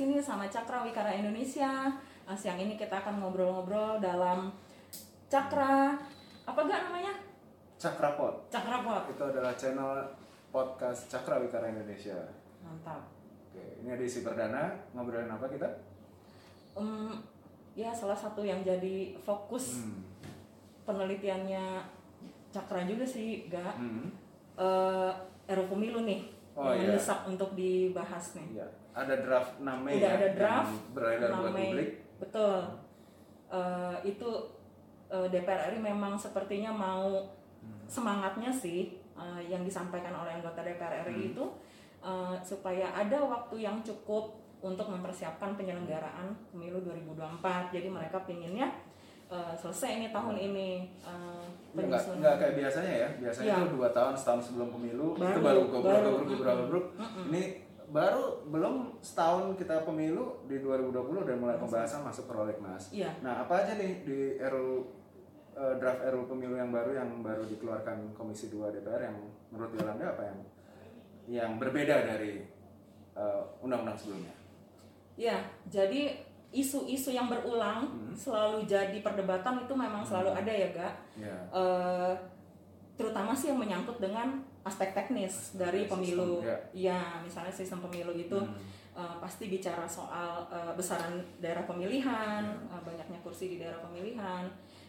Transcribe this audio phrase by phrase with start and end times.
[0.00, 1.92] sini sama Cakra Wikara Indonesia.
[2.24, 4.48] Nah, siang ini kita akan ngobrol-ngobrol dalam
[5.28, 5.92] Cakra
[6.48, 7.12] apa gak namanya?
[7.76, 8.48] Cakrapot.
[8.48, 9.12] Cakrapot.
[9.12, 10.00] Itu adalah channel
[10.48, 12.16] podcast Cakra Wikara Indonesia.
[12.64, 13.04] Mantap.
[13.52, 14.72] Oke, ini edisi perdana.
[14.96, 15.68] Ngobrolin apa kita?
[16.80, 17.20] Em,
[17.76, 20.00] ya salah satu yang jadi fokus Hmm.
[20.88, 21.84] penelitiannya
[22.50, 23.76] Cakra juga sih, gak?
[23.76, 24.08] Hmm.
[25.46, 26.88] RUU pemilu nih Oh, yang iya.
[26.92, 28.58] mendesak untuk dibahas nih.
[28.58, 31.62] Iya, ada draft 6 Mei Udah ya, ada draft, beredar 6 buat Mei.
[31.64, 31.90] publik.
[32.18, 32.58] Betul.
[33.48, 34.30] Eh, itu
[35.08, 37.26] eh, DPR RI memang sepertinya mau
[37.60, 37.84] Hmm.
[37.84, 41.30] semangatnya sih eh, yang disampaikan oleh anggota DPR RI Hmm.
[41.30, 41.44] itu
[42.00, 47.36] eh, supaya ada waktu yang cukup untuk mempersiapkan penyelenggaraan pemilu 2024.
[47.70, 48.72] Jadi mereka pinginnya
[49.26, 50.68] eh, selesai ini tahun ini
[51.00, 53.08] eh, Ya, nggak, nggak kayak biasanya ya.
[53.20, 53.56] Biasanya Iya.
[53.60, 56.60] itu dua tahun setahun sebelum pemilu Baru, itu baru gobrol baru, gobrol gobrol mm-mm.
[56.64, 56.84] gobrol.
[56.96, 57.24] Mm-mm.
[57.28, 57.42] Ini
[57.90, 62.94] baru belum setahun kita pemilu di 2020 udah mulai pembahasan masuk prolegnas.
[62.94, 63.10] Iya.
[63.20, 64.86] Nah, apa aja nih di RU
[65.54, 69.18] eh, draft RU pemilu yang baru yang baru dikeluarkan Komisi 2 DPR yang
[69.50, 70.38] menurut Yolanda apa yang
[71.26, 72.46] yang berbeda dari
[73.14, 74.34] eh, undang-undang sebelumnya?
[75.18, 76.14] Ya, jadi
[76.50, 78.14] isu-isu yang berulang Hmm.
[78.14, 80.94] selalu jadi perdebatan itu memang selalu ada ya, Gak?
[81.18, 81.36] Ya.
[81.50, 82.12] Eh,
[82.94, 86.32] terutama sih yang menyangkut dengan aspek teknis dari Sistem, pemilu.
[86.40, 86.56] ya.
[86.70, 88.56] Ya, misalnya sistem pemilu itu Hmm.
[88.92, 92.68] eh, pasti bicara soal eh, besaran daerah pemilihan, Ya.
[92.68, 94.44] eh, banyaknya kursi di daerah pemilihan,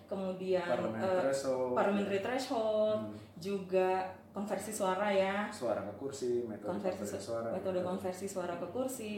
[0.06, 3.16] kemudian Parliamentary eh, threshold, parliamentary threshold, Hmm.
[3.38, 3.90] juga
[4.32, 7.88] konversi suara ya, suara ke kursi, metode konversi konversi suara, metode gitu.
[7.88, 9.16] konversi suara ke kursi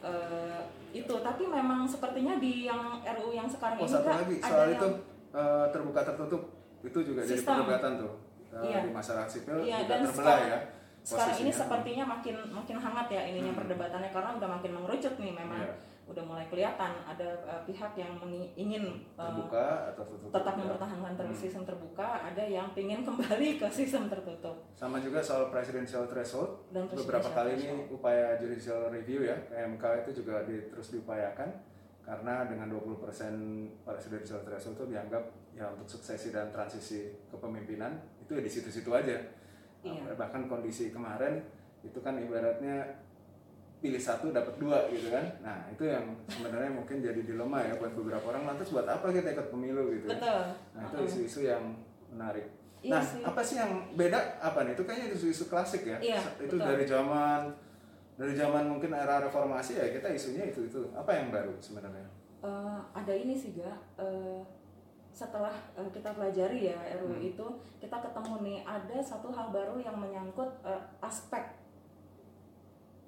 [0.00, 0.60] eh,
[0.92, 4.48] itu tapi memang sepertinya di yang RU yang sekarang Oh ini satu Kak, lagi ada
[4.48, 4.88] soal yang itu
[5.32, 6.42] eh, terbuka tertutup
[6.80, 7.52] itu juga jadi Sistem.
[7.60, 8.12] perdebatan tuh
[8.52, 8.78] Eh, Iya.
[8.82, 10.58] di masyarakat sipil Iya, juga dan terbelah sekarang- ya.
[11.00, 13.60] sekarang ini sepertinya makin makin hangat ya ininya Hmm.
[13.60, 15.72] perdebatannya karena udah makin mengerucut nih memang Iya.
[16.06, 18.18] udah mulai kelihatan ada eh, pihak yang
[18.52, 20.34] ingin eh, terbuka atau tertutup.
[20.34, 20.60] tetap ya.
[20.60, 21.42] mempertahankan terus Hmm.
[21.46, 26.66] sistem terbuka ada yang ingin kembali ke sistem tertutup Sama juga soal presidential threshold.
[26.68, 27.94] dan Beberapa presidensial kali ini threshold.
[27.94, 31.48] upaya judicial review ya, MK itu juga di- terus diupayakan
[32.10, 38.42] karena dengan 20% presidential threshold itu dianggap ya untuk suksesi dan transisi kepemimpinan itu ya
[38.42, 39.14] di situ-situ aja.
[39.86, 40.18] Iya.
[40.18, 41.38] Bahkan kondisi kemarin
[41.86, 42.82] itu kan ibaratnya
[43.78, 45.22] pilih satu dapat dua gitu kan.
[45.38, 49.30] Nah, itu yang sebenarnya mungkin jadi dilema ya buat beberapa orang lantas buat apa kita
[49.30, 50.10] ikut pemilu gitu.
[50.10, 50.18] ya.
[50.18, 50.42] betul
[50.74, 51.62] Nah, itu isu-isu yang
[52.10, 52.50] menarik.
[52.82, 53.22] Iya nah, sih.
[53.22, 54.18] apa sih yang beda?
[54.42, 54.74] Apa nih?
[54.74, 56.02] Itu kayaknya isu-isu klasik ya.
[56.02, 56.66] Iya, itu betul.
[56.74, 57.54] dari zaman
[58.20, 60.80] dari zaman mungkin era reformasi ya kita isunya itu itu.
[60.92, 62.04] Apa yang baru sebenarnya?
[62.40, 64.44] Eh, ada ini sih ga eh,
[65.10, 67.24] setelah eh, kita pelajari ya RU Hmm.
[67.24, 71.56] itu kita ketemu nih ada satu hal baru yang menyangkut eh, aspek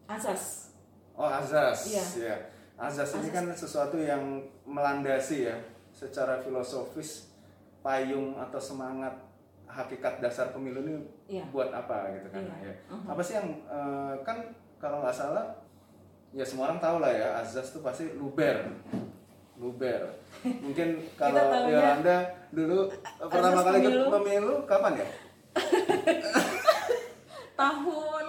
[0.09, 0.73] azas
[1.13, 1.93] Oh, azas.
[1.93, 2.05] Iya.
[2.25, 2.37] Ya.
[2.81, 5.61] Azas, ini kan sesuatu yang melandasi ya
[5.93, 7.29] secara filosofis
[7.85, 9.13] payung atau semangat
[9.69, 10.97] hakikat dasar pemilu ini
[11.29, 11.45] Iya.
[11.53, 12.41] buat apa gitu kan.
[12.41, 12.57] Iya.
[12.65, 12.75] Ya.
[12.89, 13.07] Mhm.
[13.13, 14.41] Apa sih yang eh, kan
[14.83, 15.47] kalau nggak salah
[16.35, 18.67] ya semua orang tahu lah ya azas itu pasti luber.
[19.55, 20.11] Luber.
[20.43, 20.89] Mungkin
[21.21, 22.17] kalau taunya Yolanda
[22.51, 24.05] dulu eh, pertama kali pemilu.
[24.11, 25.07] pemilu kapan ya?
[27.55, 28.25] tahun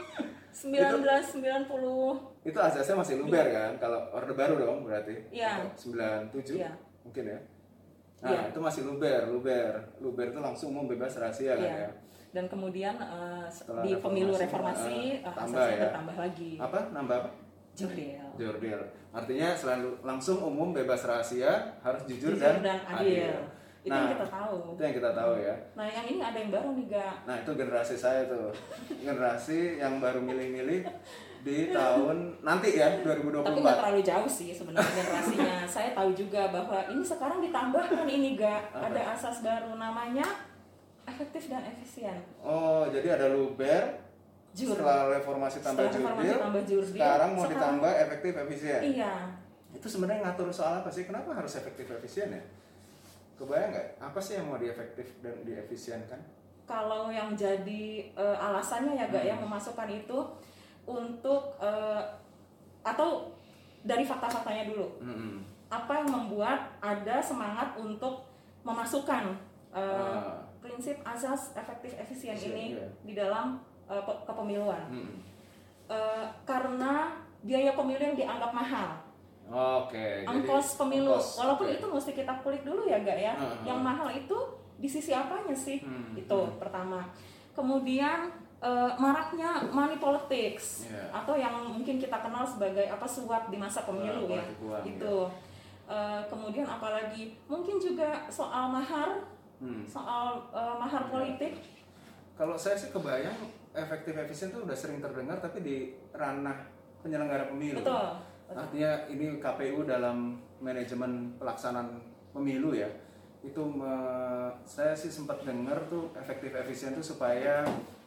[0.53, 3.71] 1990 Itu azasnya masih luber kan?
[3.81, 5.15] Kalau orde baru dong berarti.
[5.33, 5.63] Iya.
[5.73, 6.71] 97 Iya.
[7.01, 7.39] mungkin ya.
[8.23, 8.41] Nah, Iya.
[8.53, 9.71] itu masih luber, luber.
[9.99, 11.81] Luber itu langsung umum bebas rahasia kan Iya.
[11.87, 11.91] ya.
[12.33, 12.97] Dan kemudian
[13.47, 15.79] Setelah di pemilu reformasi, eh, tambah ya.
[15.87, 16.79] bertambah lagi Apa?
[16.89, 17.29] Nambah apa?
[17.73, 18.81] jurdil Jurdil.
[19.09, 23.33] Artinya selalu langsung umum bebas rahasia, harus jujur, jujur dan, dan adil,
[23.83, 25.55] itu Nah, yang kita tahu Itu yang kita tahu ya.
[25.75, 28.49] nah yang ini ada yang baru nih ga Nah, itu generasi saya tuh.
[28.95, 30.81] Generasi yang baru milih-milih
[31.43, 33.81] di tahun nanti ya, tapi nggak 2024.
[33.83, 39.01] terlalu jauh sih sebenarnya generasinya saya tahu juga bahwa ini sekarang ditambahkan ini ga ada
[39.11, 40.23] asas baru namanya
[41.23, 43.95] efektif dan efisien Oh, jadi ada luber,
[44.51, 44.75] Jur.
[44.75, 48.81] setelah reformasi tambah Setelah jurdil, tambah jurdil, sekarang mau sekarang- ditambah efektif efisien.
[48.83, 49.13] iya
[49.71, 51.01] Itu sebenarnya ngatur soal apa sih?
[51.03, 52.43] Kenapa harus efektif efisien ya?
[53.33, 53.87] Kebayang nggak?
[53.97, 56.19] Apa sih yang mau diefektif dan diefisienkan?
[56.63, 59.29] kalau yang jadi eh, alasannya ya gak Hmm.
[59.29, 60.15] yang memasukkan itu
[60.85, 62.01] untuk eh,
[62.81, 63.27] atau
[63.81, 65.43] dari fakta-faktanya dulu Mm-mm.
[65.67, 68.23] apa yang membuat ada semangat untuk
[68.61, 69.35] memasukkan
[69.73, 72.87] Ah, prinsip asas efektif efisien Efisien, ini iya.
[73.03, 75.19] di dalam pe- kepemiluan mm-mm.
[75.83, 77.11] Eh, karena
[77.43, 78.95] biaya pemilu yang dianggap mahal
[79.51, 80.23] Oke.
[80.23, 81.75] jadi ongkos pemilu ongkos, walaupun oke.
[81.75, 83.51] itu mesti kita kulik dulu ya gak ya ah.
[83.67, 84.33] yang mahal itu
[84.79, 86.55] di sisi apanya sih Hmm, itu hmm.
[86.55, 87.03] pertama
[87.51, 88.31] kemudian
[88.63, 91.11] uh, maraknya money politics Iya.
[91.11, 94.83] atau yang mungkin kita kenal sebagai apa suap di masa pemilu Uh, ya politik uang,
[94.87, 95.15] itu
[95.83, 99.19] Uh, kemudian apalagi mungkin juga soal mahar
[99.63, 99.87] Hmm.
[99.87, 101.09] soal uh, mahar Iya.
[101.09, 101.53] politik
[102.33, 103.37] Kalau saya sih kebayang
[103.71, 105.77] efektif efisien itu udah sering terdengar tapi di
[106.11, 106.65] ranah
[106.99, 107.79] penyelenggara pemilu.
[107.79, 108.09] betul
[108.49, 111.93] Artinya ini KPU dalam manajemen pelaksanaan
[112.29, 112.89] pemilu ya.
[113.39, 117.61] Itu me- saya sih sempat dengar tuh efektif efisien tuh supaya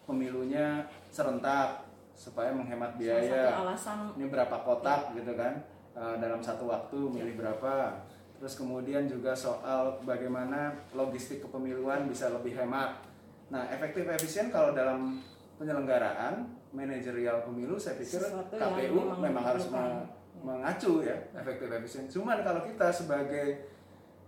[0.04, 3.58] pemilunya serentak, supaya menghemat biaya.
[3.58, 5.54] alasan Ini berapa kotak gitu kan
[5.94, 7.94] eh, dalam satu waktu milih berapa.
[8.36, 13.00] Terus kemudian juga soal bagaimana logistik kepemiluan bisa lebih hemat.
[13.48, 15.22] Nah, efektif efisien kalau dalam
[15.56, 16.44] penyelenggaraan
[16.74, 19.88] manajerial pemilu saya pikir Sesuatu KPU memang memang, harus diperlukan.
[19.88, 22.04] me- mengacu ya efektif efisien.
[22.06, 23.72] Cuman kalau kita sebagai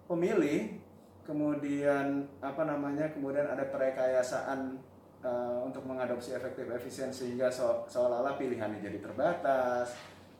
[0.08, 0.80] pemilih
[1.22, 4.80] kemudian apa namanya kemudian ada perekayasaan
[5.20, 9.92] eh, untuk mengadopsi efektif efisien sehingga so- seolah-olah pilihannya jadi terbatas.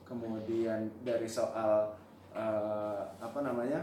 [0.09, 1.93] Kemudian dari soal
[2.33, 3.81] eh, apa namanya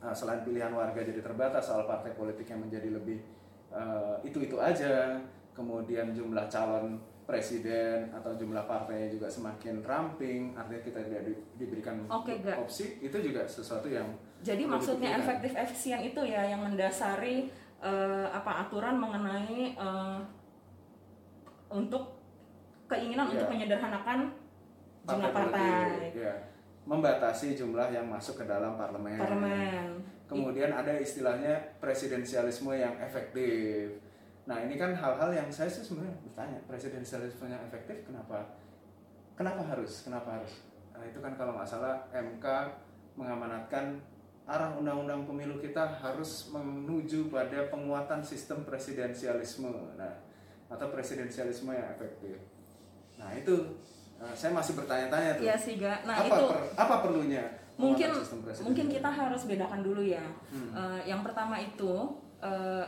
[0.00, 3.18] eh, selain pilihan warga jadi terbatas soal partai politik yang menjadi lebih
[3.70, 5.18] eh, itu-itu aja.
[5.54, 12.04] Kemudian jumlah calon presiden atau jumlah partainya juga semakin ramping artinya kita tidak di- diberikan
[12.04, 12.58] Ga.
[12.58, 14.04] opsi itu juga sesuatu yang
[14.44, 17.48] Jadi maksudnya efektif efisien itu ya yang mendasari
[17.80, 20.18] eh, apa aturan mengenai eh,
[21.70, 22.18] untuk
[22.86, 23.52] keinginan untuk Iya.
[23.56, 24.18] menyederhanakan
[25.04, 26.34] jumlah partai, politik, ya.
[26.84, 29.16] Membatasi jumlah yang masuk ke dalam parlemen.
[29.16, 29.86] parlemen.
[30.24, 34.00] Kemudian ada istilahnya presidensialisme yang efektif.
[34.44, 38.44] Nah ini kan hal-hal yang saya sih sebenarnya bertanya presidensialisme yang efektif kenapa?
[39.34, 40.04] Kenapa harus?
[40.04, 40.62] Kenapa harus?
[40.94, 42.46] Nah, itu kan kalau nggak salah MK
[43.18, 43.98] mengamanatkan
[44.44, 49.72] arah undang-undang pemilu kita harus menuju pada penguatan sistem presidensialisme.
[49.96, 50.24] Nah
[50.74, 52.36] atau presidensialisme yang efektif.
[53.20, 53.78] Nah itu
[54.18, 55.44] eh, saya masih bertanya-tanya tuh.
[55.44, 56.02] Iya sih, Ga.
[56.02, 57.44] Nah, apa itu per- apa perlunya
[57.74, 58.06] mungkin
[58.62, 60.22] mungkin kita harus bedakan dulu ya.
[60.48, 60.70] Hmm.
[60.72, 61.92] Eh, yang pertama itu
[62.38, 62.86] eh,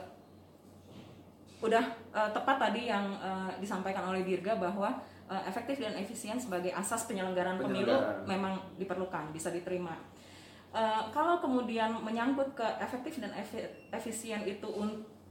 [1.58, 4.94] udah eh, tepat tadi yang eh, disampaikan oleh Dirga bahwa
[5.26, 8.30] efektif dan efisien sebagai asas penyelenggaraan pemilu Penyelenggaraan.
[8.30, 9.98] memang diperlukan, bisa diterima.
[10.70, 14.70] Eh, kalau kemudian menyangkut ke efektif dan efi- efisien itu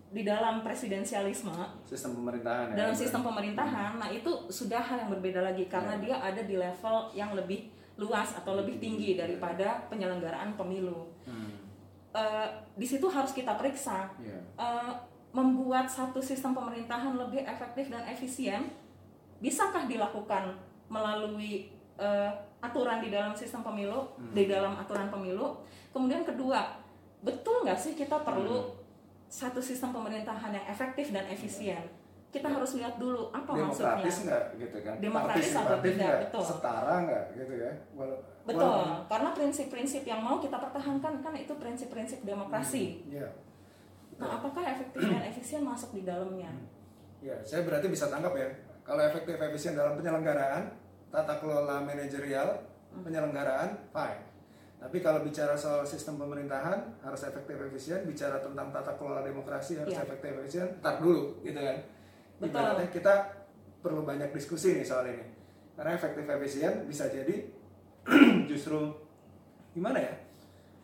[0.08, 1.52] di dalam presidensialisme
[1.84, 2.76] sistem pemerintahan ya.
[2.78, 6.02] dalam sistem pemerintahan, nah itu sudah hal yang berbeda lagi karena Iya.
[6.02, 11.08] dia ada di level yang lebih luas atau lebih tinggi daripada penyelenggaraan pemilu.
[11.24, 11.64] Hmm,
[12.12, 14.40] Eh, di situ harus kita periksa iya.
[14.56, 14.94] eh,
[15.30, 18.72] membuat satu sistem pemerintahan lebih efektif dan efisien,
[19.38, 20.56] bisakah dilakukan
[20.88, 24.32] melalui eh, aturan di dalam sistem pemilu, Hmm.
[24.32, 25.60] di dalam aturan pemilu?
[25.92, 26.76] Kemudian kedua,
[27.22, 28.75] betul nggak sih kita perlu Hmm.
[29.36, 31.84] Satu sistem pemerintahan yang efektif dan efisien?
[32.32, 33.96] Kita harus lihat dulu apa maksudnya.
[33.96, 36.44] demokratis nggak gitu kan Demokratis atau tidak, betul.
[36.46, 38.76] setara nggak gitu ya Wala- Betul,
[39.08, 43.02] karena prinsip-prinsip yang mau kita pertahankan kan itu prinsip-prinsip demokrasi.
[43.10, 43.26] Iya.
[44.16, 46.54] Nah, apakah efektif dan efisien masuk di dalamnya?
[47.20, 48.46] Ya, saya berarti bisa tangkap ya.
[48.84, 50.78] Kalau efektif efisien dalam penyelenggaraan,
[51.10, 52.62] tata kelola manajerial,
[52.92, 53.02] Hmm.
[53.02, 54.22] penyelenggaraan, fine.
[54.86, 59.98] Tapi kalau bicara soal sistem pemerintahan harus efektif efisien, bicara tentang tata kelola demokrasi harus
[59.98, 60.06] Iya.
[60.06, 61.78] efektif efisien, tar dulu gitu kan.
[62.38, 62.54] Betul.
[62.54, 63.14] Ibaratnya kita
[63.82, 65.26] perlu banyak diskusi nih soal ini.
[65.74, 67.50] Karena efektif efisien bisa jadi
[68.52, 68.78] justru
[69.74, 70.14] gimana ya?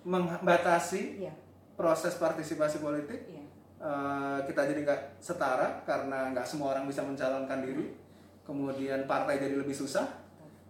[0.01, 1.33] Membatasi Iya,
[1.77, 3.45] proses partisipasi politik iya.
[3.81, 7.97] Eh, kita jadi nggak setara karena nggak semua orang bisa mencalonkan diri.
[8.45, 10.05] Kemudian partai jadi lebih susah.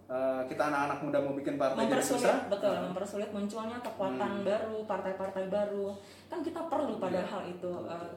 [0.04, 2.36] Eh, kita anak-anak muda mau bikin partai jadi susah.
[2.36, 4.44] mempersulit betul mempersulit munculnya kekuatan Hmm.
[4.44, 5.86] baru partai-partai baru
[6.26, 7.30] kan kita perlu pada Iya.
[7.30, 8.10] hal itu eh,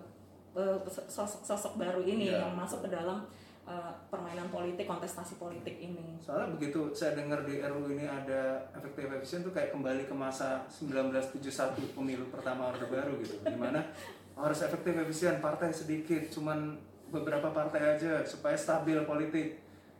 [0.55, 0.77] eh,
[1.07, 2.41] sosok-sosok baru ini Iya.
[2.41, 3.23] yang masuk ke dalam
[3.63, 9.07] eh, permainan politik kontestasi politik ini Soalnya begitu saya dengar di RU ini ada efektif
[9.07, 13.39] efisien tuh kayak kembali ke masa 1971 pemilu pertama Orde Baru gitu.
[13.39, 13.81] Di mana
[14.37, 16.75] harus efektif efisien, partai sedikit, cuman
[17.07, 19.57] beberapa partai aja supaya stabil politik.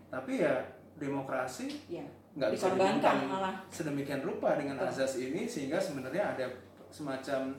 [0.10, 0.62] Tapi ya
[0.96, 6.46] demokrasi ya nggak bisa dikorbankan malah sedemikian rupa dengan azas ini sehingga sebenarnya ada
[6.92, 7.56] semacam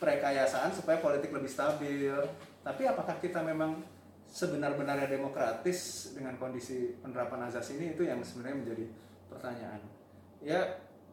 [0.00, 2.12] perekayasaan supaya politik lebih stabil.
[2.64, 3.80] Tapi apakah kita memang
[4.24, 8.84] sebenar-benarnya demokratis dengan kondisi penerapan azas ini itu yang sebenarnya menjadi
[9.30, 9.80] pertanyaan.
[10.40, 10.60] Ya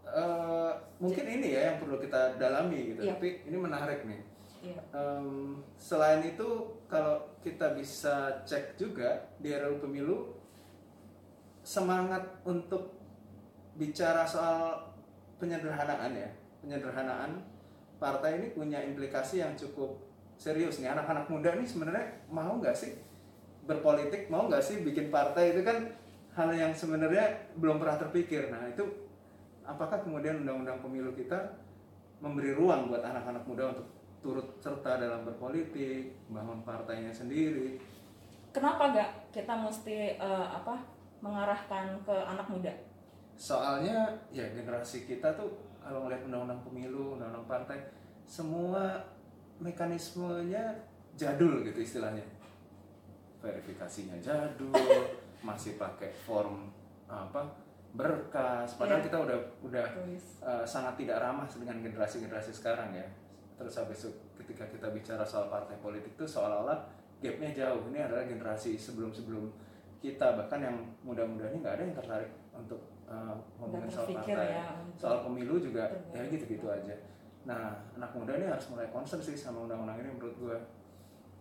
[0.08, 3.02] eh, mungkin ini ya yang perlu kita dalami gitu.
[3.06, 3.16] Iya.
[3.16, 4.22] Tapi ini menarik nih.
[4.62, 4.82] Iya.
[4.94, 10.18] Em, selain itu kalau kita bisa cek juga di RUU pemilu
[11.72, 13.00] semangat untuk
[13.80, 14.92] bicara soal
[15.40, 16.28] penyederhanaan ya
[16.60, 17.40] penyederhanaan
[17.96, 19.96] partai ini punya implikasi yang cukup
[20.36, 23.00] serius nih anak-anak muda nih sebenarnya mau nggak sih
[23.64, 25.88] berpolitik mau nggak sih bikin partai itu kan
[26.36, 28.48] hal yang sebenarnya belum pernah terpikir.
[28.48, 28.88] Nah itu
[29.68, 31.60] apakah kemudian undang-undang pemilu kita
[32.24, 33.88] memberi ruang buat anak-anak muda untuk
[34.22, 37.82] turut serta dalam berpolitik, bangun partainya sendiri.
[38.54, 42.74] Kenapa gak kita mesti uh, apa mengarahkan ke anak muda?
[43.38, 45.50] Soalnya ya generasi kita tuh
[45.82, 47.78] kalau ngeliat undang-undang pemilu, undang-undang partai,
[48.26, 49.02] semua
[49.58, 50.78] mekanismenya
[51.18, 52.26] jadul gitu istilahnya.
[53.42, 54.74] Verifikasinya jadul,
[55.48, 56.70] masih pakai form
[57.10, 57.44] apa
[57.92, 59.08] berkas padahal yeah.
[59.12, 59.38] kita udah
[59.68, 59.86] udah
[60.40, 63.04] uh, sangat tidak ramah dengan generasi-generasi sekarang ya
[63.60, 66.88] terus habis itu ketika kita bicara soal partai politik itu seolah-olah
[67.20, 69.44] gapnya jauh ini adalah generasi sebelum-sebelum
[70.02, 74.50] kita bahkan yang muda-muda ini nggak ada yang tertarik untuk uh, ngomongin soal partai.
[74.50, 74.66] ya,
[74.98, 76.98] soal pemilu juga ya gitu-gitu aja.
[77.46, 80.58] Nah anak muda ini harus mulai concern sih sama undang-undang ini menurut gue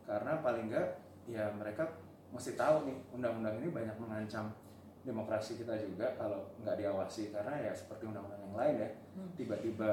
[0.05, 0.89] karena paling nggak
[1.33, 1.89] ya mereka
[2.31, 4.53] mesti tahu nih undang-undang ini banyak mengancam
[5.01, 7.33] demokrasi kita juga kalau nggak diawasi.
[7.33, 9.31] Karena ya seperti undang-undang yang lain ya hmm.
[9.41, 9.91] tiba-tiba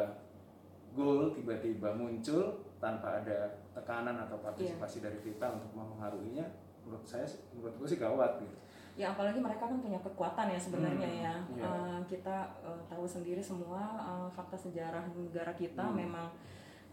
[0.91, 5.05] goal tiba-tiba muncul tanpa ada tekanan atau partisipasi yeah.
[5.07, 8.55] dari kita untuk mempengaruhinya menurut saya menurut gue sih gawat gitu
[8.97, 11.37] ya apalagi mereka kan punya kekuatan ya sebenarnya hmm, ya yeah.
[11.53, 11.69] Iya.
[11.69, 15.93] uh, kita uh, tahu sendiri semua uh, fakta sejarah negara kita hmm.
[15.93, 16.27] memang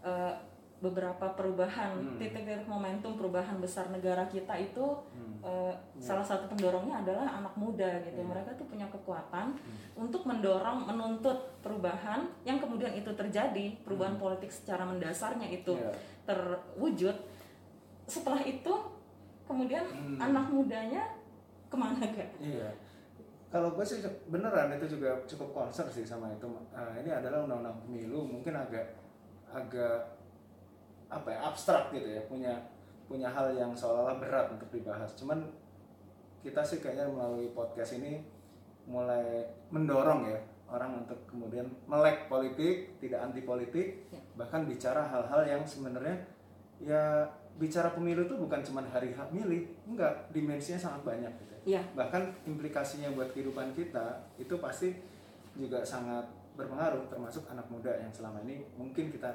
[0.05, 0.37] uh,
[0.85, 2.21] beberapa perubahan hmm.
[2.21, 5.41] titik-titik momentum perubahan besar negara kita itu hmm.
[5.41, 5.73] uh, yeah.
[5.97, 8.29] salah satu pendorongnya adalah anak muda gitu yeah.
[8.29, 10.05] mereka tuh punya kekuatan hmm.
[10.05, 14.25] untuk mendorong menuntut perubahan yang kemudian itu terjadi perubahan hmm.
[14.29, 15.97] politik secara mendasarnya itu yeah.
[16.29, 17.17] terwujud
[18.05, 18.93] setelah itu
[19.55, 20.19] kemudian hmm.
[20.19, 21.03] anak mudanya
[21.71, 22.31] ke mana gak?
[22.43, 22.75] Iya
[23.55, 27.79] kalau gue sih beneran itu juga cukup concern sih sama itu uh, ini adalah undang-undang
[27.87, 28.99] pemilu mungkin agak
[29.47, 30.11] agak
[31.07, 32.51] apa ya abstrak gitu ya punya
[33.07, 35.47] punya hal yang seolah-olah berat untuk dibahas cuman
[36.43, 38.27] kita sih kayaknya melalui podcast ini
[38.91, 44.19] mulai mendorong ya orang untuk kemudian melek politik tidak anti politik ya.
[44.35, 46.27] bahkan bicara hal-hal yang sebenarnya
[46.83, 47.23] ya
[47.55, 51.83] bicara pemilu itu bukan cuma hari hak milih enggak dimensinya sangat banyak gitu ya.
[51.95, 54.91] bahkan implikasinya buat kehidupan kita itu pasti
[55.55, 59.31] juga sangat berpengaruh termasuk anak muda yang selama ini mungkin kita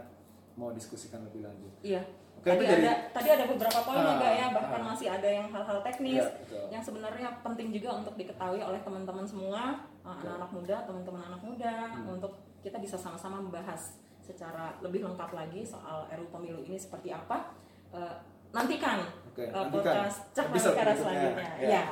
[0.60, 1.72] mau diskusikan lebih lanjut.
[1.84, 2.04] Iya.
[2.40, 5.52] Oke, tadi ada tadi ada beberapa poin ah, juga ya bahkan ah, masih ada yang
[5.52, 10.76] hal-hal teknis ya, yang sebenarnya penting juga untuk diketahui oleh teman-teman semua ah, anak-anak muda
[10.88, 12.16] teman-teman anak muda hmm.
[12.16, 12.32] untuk
[12.64, 17.52] kita bisa sama-sama membahas secara lebih lengkap lagi soal RUU pemilu ini seperti apa
[17.94, 18.14] uh,
[18.54, 21.50] nantikan okay, uh, podcast cakra selanjutnya.
[21.62, 21.84] Ya, ya.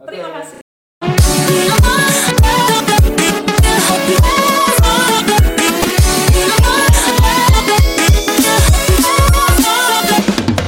[0.00, 0.16] Okay.
[0.16, 0.69] terima kasih